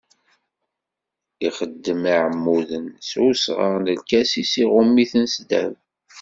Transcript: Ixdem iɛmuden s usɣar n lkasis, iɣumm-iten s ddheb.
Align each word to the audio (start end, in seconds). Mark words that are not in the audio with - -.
Ixdem 1.47 2.03
iɛmuden 2.13 2.87
s 3.07 3.11
usɣar 3.27 3.75
n 3.83 3.91
lkasis, 3.97 4.53
iɣumm-iten 4.63 5.25
s 5.35 5.35
ddheb. 5.43 5.73